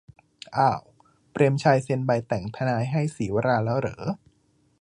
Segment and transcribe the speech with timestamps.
[0.57, 0.81] "อ่าว
[1.31, 3.99] เปรมชัยเซ็นใบแต่งทนายให้ศรีวราห์แล้วหรอ"